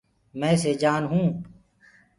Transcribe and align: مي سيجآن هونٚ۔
مي 0.39 0.51
سيجآن 0.61 1.03
هونٚ۔ 1.11 1.33